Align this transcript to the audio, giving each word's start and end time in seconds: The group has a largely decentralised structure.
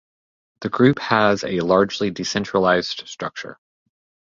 The 0.61 0.69
group 0.69 0.97
has 0.97 1.43
a 1.43 1.59
largely 1.59 2.09
decentralised 2.09 3.07
structure. 3.07 3.59